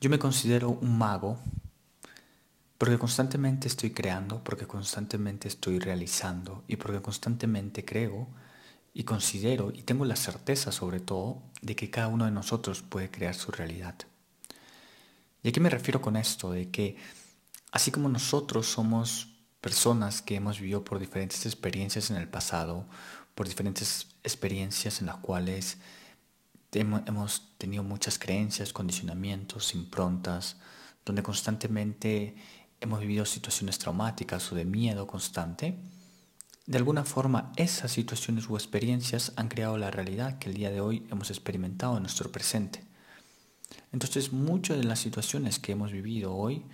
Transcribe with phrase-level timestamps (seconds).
[0.00, 1.38] Yo me considero un mago
[2.78, 8.28] porque constantemente estoy creando, porque constantemente estoy realizando y porque constantemente creo
[8.94, 13.10] y considero y tengo la certeza sobre todo de que cada uno de nosotros puede
[13.10, 13.96] crear su realidad.
[15.42, 16.52] ¿Y a qué me refiero con esto?
[16.52, 16.96] De que
[17.72, 22.86] así como nosotros somos personas que hemos vivido por diferentes experiencias en el pasado,
[23.34, 25.78] por diferentes experiencias en las cuales
[26.72, 30.56] hemos tenido muchas creencias, condicionamientos, improntas,
[31.04, 32.36] donde constantemente
[32.80, 35.78] hemos vivido situaciones traumáticas o de miedo constante,
[36.66, 40.82] de alguna forma esas situaciones o experiencias han creado la realidad que el día de
[40.82, 42.84] hoy hemos experimentado en nuestro presente.
[43.90, 46.66] Entonces muchas de las situaciones que hemos vivido hoy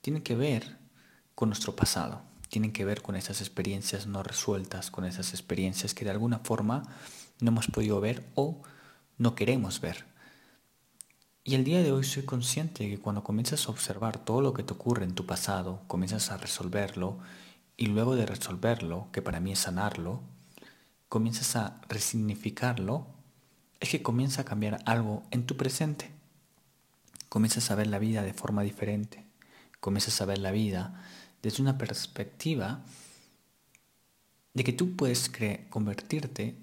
[0.00, 0.78] tienen que ver
[1.36, 6.04] con nuestro pasado, tienen que ver con esas experiencias no resueltas, con esas experiencias que
[6.04, 6.82] de alguna forma
[7.40, 8.60] no hemos podido ver o
[9.18, 10.06] no queremos ver.
[11.42, 14.54] Y el día de hoy soy consciente de que cuando comienzas a observar todo lo
[14.54, 17.18] que te ocurre en tu pasado, comienzas a resolverlo
[17.76, 20.20] y luego de resolverlo, que para mí es sanarlo,
[21.08, 23.06] comienzas a resignificarlo,
[23.80, 26.10] es que comienza a cambiar algo en tu presente.
[27.28, 29.24] Comienzas a ver la vida de forma diferente.
[29.80, 31.02] Comienzas a ver la vida
[31.42, 32.82] desde una perspectiva
[34.54, 35.30] de que tú puedes
[35.70, 36.56] convertirte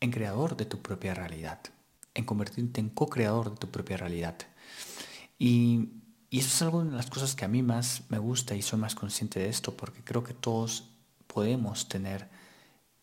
[0.00, 1.73] en creador de tu propia realidad
[2.14, 4.36] en convertirte en co-creador de tu propia realidad.
[5.38, 5.90] Y,
[6.30, 8.96] eso es algo de las cosas que a mí más me gusta y soy más
[8.96, 10.90] consciente de esto porque creo que todos
[11.28, 12.28] podemos tener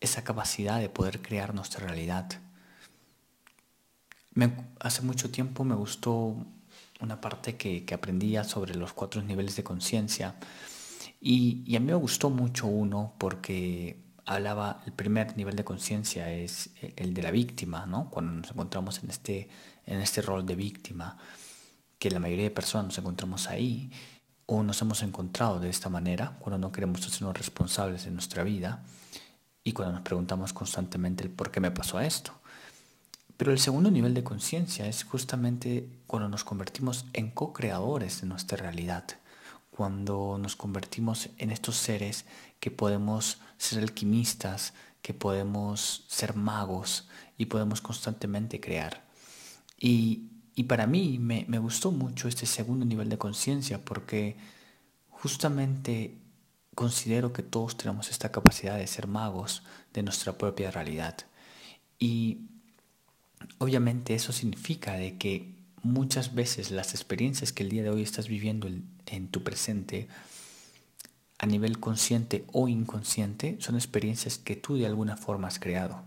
[0.01, 2.29] esa capacidad de poder crear nuestra realidad.
[4.79, 6.35] hace mucho tiempo me gustó
[6.99, 10.35] una parte que, que aprendía sobre los cuatro niveles de conciencia
[11.21, 16.31] y, y a mí me gustó mucho uno porque hablaba, el primer nivel de conciencia
[16.31, 18.09] es el de la víctima, ¿no?
[18.09, 19.49] Cuando nos encontramos en este,
[19.85, 21.17] en este rol de víctima,
[21.99, 23.91] que la mayoría de personas nos encontramos ahí,
[24.45, 28.83] o nos hemos encontrado de esta manera, cuando no queremos hacernos responsables de nuestra vida,
[29.63, 32.33] y cuando nos preguntamos constantemente el por qué me pasó esto.
[33.37, 38.57] Pero el segundo nivel de conciencia es justamente cuando nos convertimos en co-creadores de nuestra
[38.57, 39.05] realidad
[39.71, 42.25] cuando nos convertimos en estos seres
[42.61, 49.03] que podemos ser alquimistas, que podemos ser magos y podemos constantemente crear.
[49.77, 50.29] Y,
[50.67, 54.37] para mí me, me gustó mucho este segundo nivel de conciencia porque
[55.09, 56.15] justamente
[56.75, 61.17] considero que todos tenemos esta capacidad de ser magos de nuestra propia realidad.
[61.97, 62.41] Y
[63.57, 68.27] obviamente eso significa de que muchas veces las experiencias que el día de hoy estás
[68.27, 70.07] viviendo en tu presente,
[71.41, 76.03] a nivel consciente o inconsciente, son experiencias que tú de alguna forma has creado.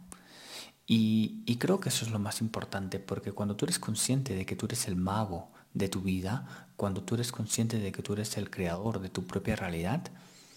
[0.87, 4.55] Y, creo que eso es lo más importante, porque cuando tú eres consciente de que
[4.55, 8.37] tú eres el mago de tu vida, cuando tú eres consciente de que tú eres
[8.37, 10.05] el creador de tu propia realidad,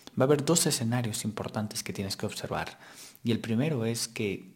[0.10, 2.78] va a haber dos escenarios importantes que tienes que observar.
[3.24, 4.56] Y el primero es que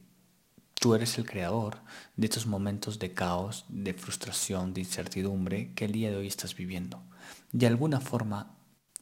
[0.81, 1.77] Tú eres el creador
[2.17, 6.55] de estos momentos de caos, de frustración, de incertidumbre que el día de hoy estás
[6.55, 7.03] viviendo.
[7.51, 8.55] De alguna forma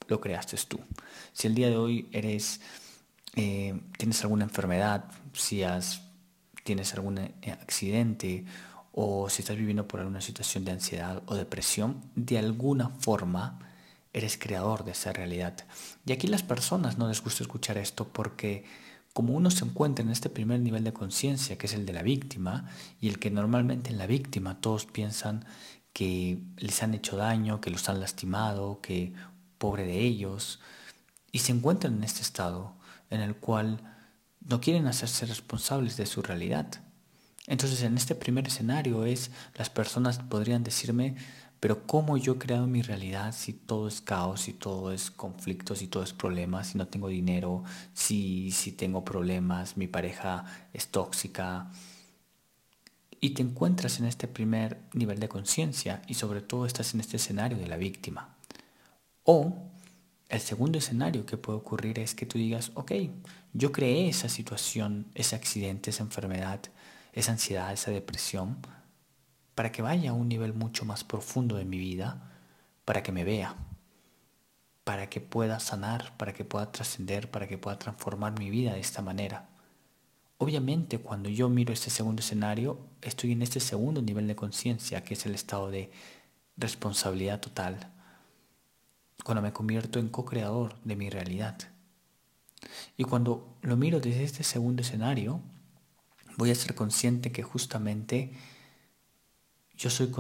[0.07, 0.79] lo creaste tú.
[1.33, 2.61] Si el día de hoy eres,
[3.35, 6.01] eh, tienes alguna enfermedad, si has,
[6.63, 8.45] tienes algún eh, accidente
[8.91, 13.59] o si estás viviendo por alguna situación de ansiedad o depresión, de alguna forma
[14.13, 15.55] eres creador de esa realidad.
[16.05, 18.65] Y aquí las personas no les gusta escuchar esto porque
[19.13, 22.03] como uno se encuentra en este primer nivel de conciencia, que es el de la
[22.03, 22.69] víctima,
[23.01, 25.45] y el que normalmente en la víctima todos piensan
[25.93, 29.13] que les han hecho daño, que los han lastimado, que
[29.59, 30.59] pobre de ellos,
[31.31, 32.73] y se encuentran en este estado
[33.11, 33.79] en el cual
[34.41, 36.81] no quieren hacerse responsables de su realidad.
[37.45, 41.15] Entonces en este primer escenario es, las personas podrían decirme,
[41.59, 45.75] pero ¿cómo yo he creado mi realidad si todo es caos, si todo es conflicto,
[45.75, 50.87] si todo es problemas, si no tengo dinero, si, si tengo problemas, mi pareja es
[50.87, 51.71] tóxica?
[53.19, 57.17] Y te encuentras en este primer nivel de conciencia y sobre todo estás en este
[57.17, 58.38] escenario de la víctima.
[59.31, 59.53] O
[60.27, 62.93] el segundo escenario que puede ocurrir es que tú digas, ok,
[63.53, 66.59] yo creé esa situación, ese accidente, esa enfermedad,
[67.13, 68.57] esa ansiedad, esa depresión,
[69.53, 72.31] para que vaya a un nivel mucho más profundo de mi vida,
[72.85, 73.55] para que me vea,
[74.83, 78.79] para que pueda sanar, para que pueda trascender, para que pueda transformar mi vida de
[78.79, 79.47] esta manera.
[80.39, 85.13] Obviamente cuando yo miro este segundo escenario, estoy en este segundo nivel de conciencia, que
[85.13, 85.91] es el estado de
[86.57, 87.91] responsabilidad total,
[89.23, 91.57] cuando me convierto en co-creador de mi realidad.
[92.97, 95.41] Y cuando lo miro desde este segundo escenario,
[96.37, 98.33] voy a ser consciente que justamente
[99.75, 100.11] yo soy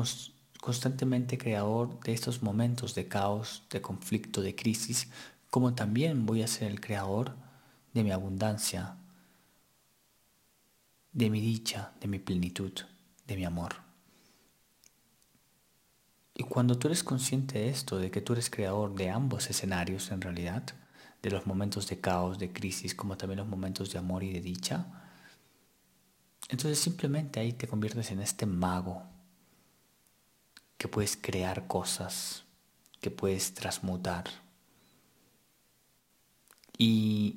[0.61, 5.09] constantemente creador de estos momentos de caos, de conflicto, de crisis,
[5.49, 7.35] como también voy a ser el creador
[7.93, 8.95] de mi abundancia,
[11.11, 12.71] de mi dicha, de mi plenitud,
[13.27, 13.88] de mi amor.
[16.39, 20.09] Y cuando tú eres consciente de esto, de que tú eres creador de ambos escenarios
[20.09, 20.63] en realidad,
[21.21, 24.39] de los momentos de caos, de crisis, como también los momentos de amor y de
[24.39, 24.87] dicha,
[26.47, 29.03] entonces simplemente ahí te conviertes en este mago
[30.77, 32.45] que puedes crear cosas,
[33.01, 34.23] que puedes transmutar.
[36.77, 37.35] Y,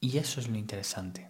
[0.00, 1.28] y eso es lo interesante.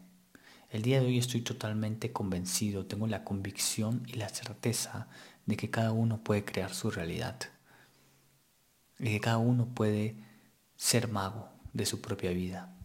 [0.70, 5.08] El día de hoy estoy totalmente convencido, tengo la convicción y la certeza
[5.48, 7.40] de que cada uno puede crear su realidad.
[8.98, 10.14] Y que cada uno puede
[10.76, 12.76] ser mago de su propia vida.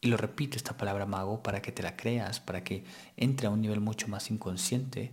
[0.00, 2.84] Y lo repito esta palabra mago para que te la creas, para que
[3.16, 5.12] entre a un nivel mucho más inconsciente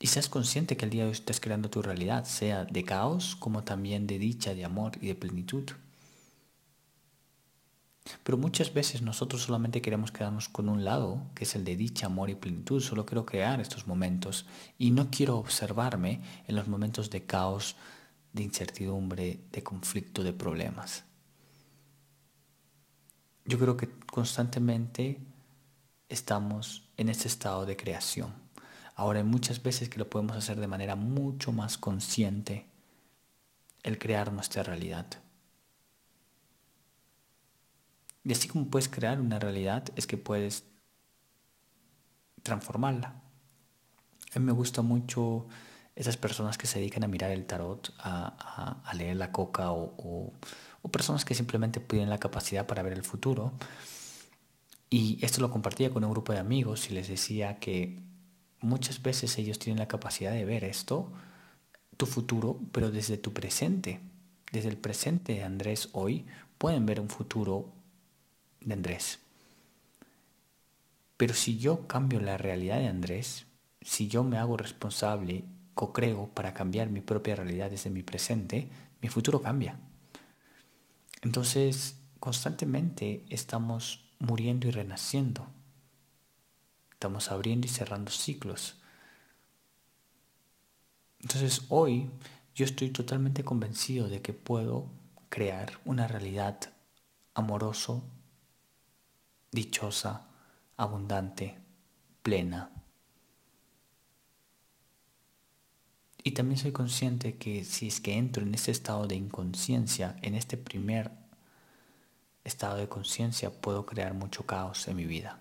[0.00, 3.36] y seas consciente que el día de hoy estás creando tu realidad, sea de caos
[3.36, 5.70] como también de dicha, de amor y de plenitud.
[8.22, 12.06] Pero muchas veces nosotros solamente queremos quedarnos con un lado, que es el de dicha,
[12.06, 12.80] amor y plenitud.
[12.80, 14.46] Solo quiero crear estos momentos
[14.78, 17.76] y no quiero observarme en los momentos de caos,
[18.32, 21.04] de incertidumbre, de conflicto, de problemas.
[23.44, 25.20] Yo creo que constantemente
[26.08, 28.32] estamos en este estado de creación.
[28.94, 32.66] Ahora hay muchas veces que lo podemos hacer de manera mucho más consciente,
[33.82, 35.21] el crear nuestra realidad.
[38.24, 40.64] Y así como puedes crear una realidad, es que puedes
[42.42, 43.20] transformarla.
[44.34, 45.46] A mí me gusta mucho
[45.94, 50.32] esas personas que se dedican a mirar el tarot, a, leer la coca o,
[50.82, 53.52] o, personas que simplemente tienen la capacidad para ver el futuro.
[54.88, 58.02] Y esto lo compartía con un grupo de amigos y les decía que
[58.60, 61.12] muchas veces ellos tienen la capacidad de ver esto,
[61.96, 64.00] tu futuro, pero desde tu presente.
[64.52, 66.26] Desde el presente de Andrés hoy
[66.58, 67.72] pueden ver un futuro
[68.64, 69.18] de Andrés.
[71.16, 73.46] Pero si yo cambio la realidad de Andrés,
[73.80, 75.44] si yo me hago responsable,
[75.74, 78.68] co-creo para cambiar mi propia realidad desde mi presente,
[79.00, 79.78] mi futuro cambia.
[81.22, 85.46] Entonces, constantemente estamos muriendo y renaciendo.
[86.92, 88.76] Estamos abriendo y cerrando ciclos.
[91.20, 92.10] Entonces, hoy
[92.54, 94.90] yo estoy totalmente convencido de que puedo
[95.28, 96.58] crear una realidad
[97.34, 98.04] amoroso
[99.52, 100.26] dichosa,
[100.76, 101.58] abundante,
[102.22, 102.70] plena.
[106.24, 110.34] Y también soy consciente que si es que entro en este estado de inconsciencia, en
[110.34, 111.10] este primer
[112.44, 115.40] estado de conciencia, puedo crear mucho caos en mi vida.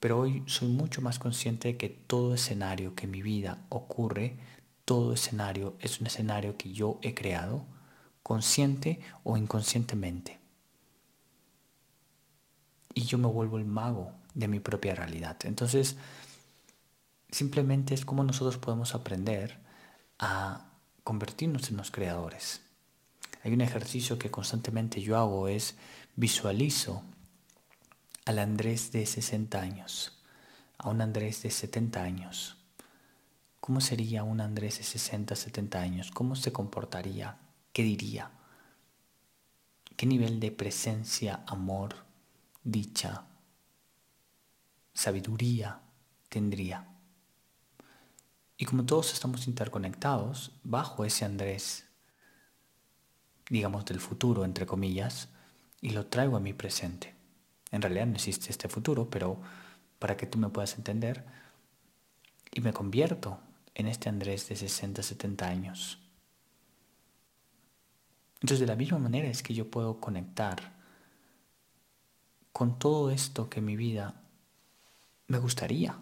[0.00, 4.36] Pero hoy soy mucho más consciente de que todo escenario que en mi vida ocurre,
[4.84, 7.64] todo escenario es un escenario que yo he creado
[8.24, 10.40] consciente o inconscientemente.
[12.94, 15.36] Y yo me vuelvo el mago de mi propia realidad.
[15.44, 15.96] Entonces,
[17.30, 19.60] simplemente es como nosotros podemos aprender
[20.18, 20.72] a
[21.04, 22.62] convertirnos en los creadores.
[23.44, 25.76] Hay un ejercicio que constantemente yo hago, es
[26.16, 27.02] visualizo
[28.24, 30.18] al Andrés de 60 años,
[30.78, 32.56] a un Andrés de 70 años.
[33.60, 36.10] ¿Cómo sería un Andrés de 60, 70 años?
[36.10, 37.36] ¿Cómo se comportaría?
[37.74, 38.30] ¿Qué diría?
[39.96, 41.96] ¿Qué nivel de presencia, amor,
[42.62, 43.26] dicha,
[44.94, 45.80] sabiduría
[46.28, 46.86] tendría?
[48.56, 51.86] Y como todos estamos interconectados, bajo ese Andrés,
[53.50, 55.28] digamos del futuro, entre comillas,
[55.80, 57.12] y lo traigo a mi presente.
[57.72, 59.40] En realidad no existe este futuro, pero
[59.98, 61.24] para que tú me puedas entender,
[62.52, 63.40] y me convierto
[63.74, 66.03] en este Andrés de 60, 70 años
[68.44, 70.74] entonces de la misma manera es que yo puedo conectar
[72.52, 74.20] con todo esto que mi vida
[75.28, 75.96] me gustaría.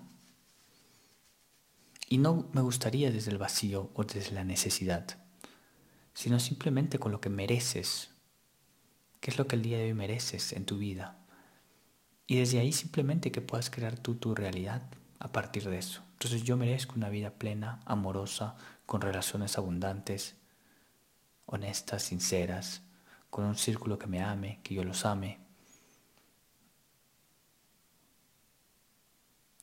[2.08, 5.18] Y no me gustaría desde el vacío o desde la necesidad,
[6.14, 8.10] sino simplemente con lo que mereces.
[9.20, 11.24] ¿Qué es lo que el día de hoy mereces en tu vida?
[12.26, 14.82] Y desde ahí simplemente que puedas crear tú tu realidad
[15.20, 16.02] a partir de eso.
[16.14, 20.41] Entonces yo merezco una vida plena, amorosa, con relaciones abundantes,
[21.52, 22.82] honestas, sinceras,
[23.30, 25.38] con un círculo que me ame, que yo los ame.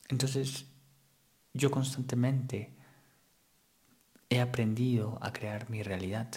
[0.07, 0.65] Entonces,
[1.53, 2.73] yo constantemente
[4.29, 6.29] he aprendido a crear mi realidad,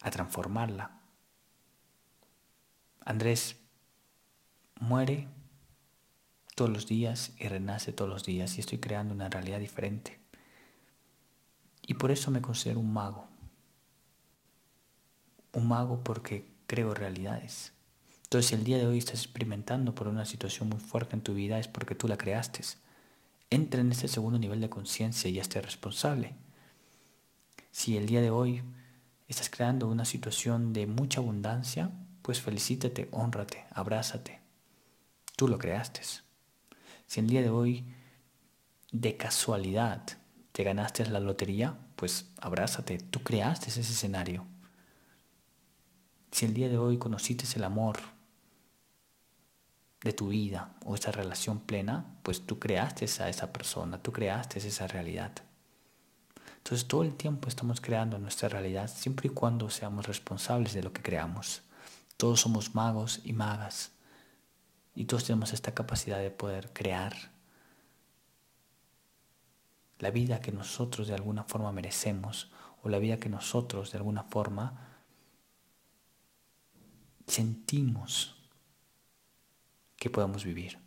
[0.00, 1.00] a transformarla.
[3.04, 3.56] Andrés
[4.80, 5.28] muere
[6.54, 10.18] todos los días y renace todos los días y estoy creando una realidad diferente.
[11.86, 13.28] Y por eso me considero un mago.
[15.52, 17.72] Un mago porque creo realidades.
[18.24, 21.34] Entonces, si el día de hoy estás experimentando por una situación muy fuerte en tu
[21.34, 22.62] vida, es porque tú la creaste.
[23.48, 26.34] Entra en ese segundo nivel de conciencia y esté responsable.
[27.70, 28.62] Si el día de hoy
[29.28, 31.90] estás creando una situación de mucha abundancia,
[32.20, 34.40] pues felicítate, honrate, abrázate.
[35.36, 36.02] Tú lo creaste.
[37.06, 37.86] Si el día de hoy,
[38.92, 40.02] de casualidad,
[40.52, 44.44] te ganaste la lotería, pues abrázate, tú creaste ese escenario.
[46.38, 47.98] Si el día de hoy conociste el amor
[50.02, 54.60] de tu vida o esa relación plena, pues tú creaste a esa persona, tú creaste
[54.60, 55.32] esa realidad.
[56.58, 60.92] Entonces todo el tiempo estamos creando nuestra realidad siempre y cuando seamos responsables de lo
[60.92, 61.62] que creamos.
[62.16, 63.90] Todos somos magos y magas
[64.94, 67.16] y todos tenemos esta capacidad de poder crear
[69.98, 72.48] la vida que nosotros de alguna forma merecemos
[72.84, 74.87] o la vida que nosotros de alguna forma
[77.28, 78.34] sentimos
[79.96, 80.78] que podamos vivir.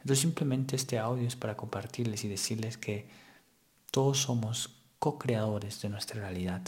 [0.00, 3.08] Entonces simplemente este audio es para compartirles y decirles que
[3.90, 6.62] todos somos co-creadores de nuestra realidad.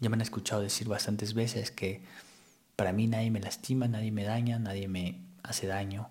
[0.00, 2.02] Ya me han escuchado decir bastantes veces que
[2.76, 6.10] para mí nadie me lastima, nadie me daña, nadie me hace daño,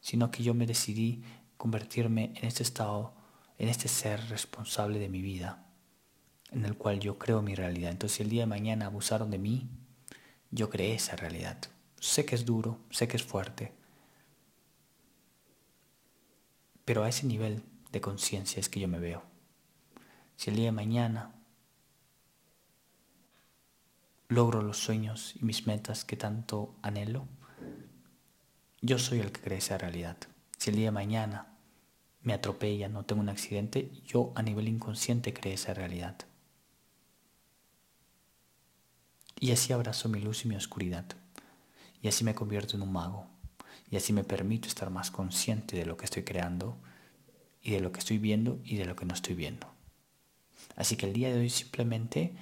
[0.00, 1.22] sino que yo me decidí
[1.56, 3.14] convertirme en este estado,
[3.58, 5.66] en este ser responsable de mi vida,
[6.50, 7.90] en el cual yo creo mi realidad.
[7.90, 9.68] Entonces si el día de mañana abusaron de mí,
[10.50, 11.58] yo creé esa realidad.
[12.00, 13.72] Sé que es duro, sé que es fuerte,
[16.84, 17.62] pero a ese nivel
[17.92, 19.22] de conciencia es que yo me veo.
[20.36, 21.34] Si el día de mañana
[24.28, 27.26] logro los sueños y mis metas que tanto anhelo,
[28.80, 30.16] yo soy el que cree esa realidad.
[30.56, 31.58] Si el día de mañana
[32.22, 36.16] me atropella, no tengo un accidente, yo a nivel inconsciente creé esa realidad.
[39.40, 41.04] Y así abrazo mi luz y mi oscuridad.
[42.02, 43.26] Y así me convierto en un mago.
[43.90, 46.76] Y así me permito estar más consciente de lo que estoy creando
[47.62, 49.66] y de lo que estoy viendo y de lo que no estoy viendo.
[50.76, 52.34] Así que el día de hoy simplemente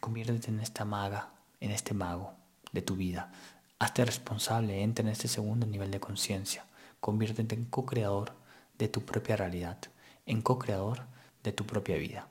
[0.00, 2.34] conviértete en esta maga, en este mago
[2.72, 3.32] de tu vida.
[3.78, 6.66] Hazte responsable, entra en este segundo nivel de conciencia.
[7.00, 8.34] Conviértete en co-creador
[8.78, 9.78] de tu propia realidad,
[10.26, 11.06] en co-creador
[11.42, 12.28] de tu propia vida.